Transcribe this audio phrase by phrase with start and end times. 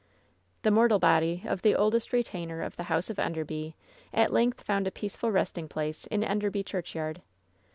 [0.63, 3.75] The mortal body of the oldest retainer of the House of Enderby
[4.11, 7.21] at length found a peaceful resting place in Enderby churchyard.